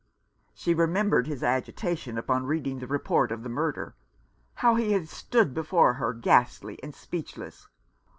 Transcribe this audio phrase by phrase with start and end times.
[0.55, 3.93] She remembered his agitation upon reading the report of the murder;
[4.55, 7.67] how he had stood before her ghastly and speechless.